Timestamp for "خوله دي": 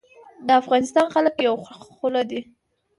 1.97-2.41